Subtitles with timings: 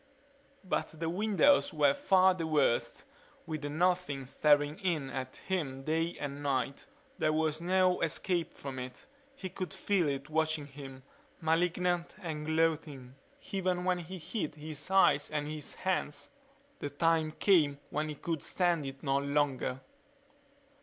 [0.63, 3.03] But the windows were far the worst,
[3.45, 6.87] with the Nothing staring in at him day and night.
[7.19, 9.05] There was no escape from it.
[9.35, 11.03] He could feel it watching him,
[11.39, 13.13] malignant and gloating,
[13.51, 16.31] even when he hid his eyes in his hands.
[16.79, 19.81] The time came when he could stand it no longer.